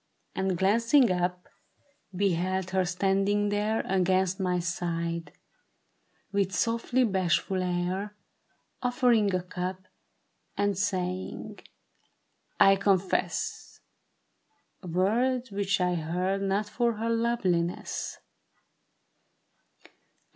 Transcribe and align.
And 0.33 0.57
glancing 0.57 1.11
up, 1.11 1.47
beheld 2.11 2.71
her 2.71 2.85
standing 2.85 3.49
there 3.49 3.81
Against 3.85 4.39
my 4.39 4.57
side, 4.57 5.31
with 6.31 6.53
softly 6.55 7.03
bashful 7.03 7.61
air, 7.61 8.15
Offering 8.81 9.31
a 9.35 9.43
cup, 9.43 9.87
and 10.57 10.75
saying, 10.75 11.59
I 12.59 12.77
confess, 12.77 13.79
Words 14.81 15.51
which 15.51 15.79
I 15.79 15.93
heard 15.93 16.41
not 16.41 16.67
for 16.67 16.93
her 16.93 17.11
loveliness. 17.11 18.17